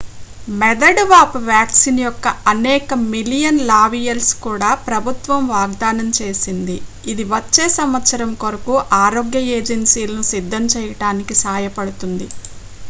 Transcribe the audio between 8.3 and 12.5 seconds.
కొరకు ఆరోగ్య ఏజెన్సీలను సిద్ధం చేయడానికి సాయపడుతుంది